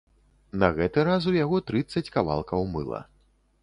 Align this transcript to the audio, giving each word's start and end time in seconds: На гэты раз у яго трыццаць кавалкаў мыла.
На 0.63 0.69
гэты 0.77 1.03
раз 1.09 1.29
у 1.33 1.35
яго 1.43 1.61
трыццаць 1.69 2.07
кавалкаў 2.19 2.69
мыла. 2.77 3.09